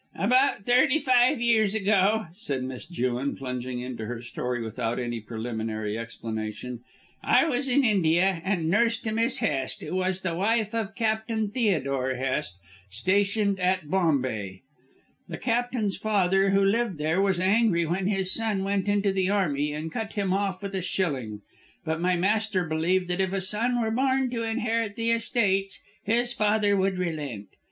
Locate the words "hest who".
9.47-9.93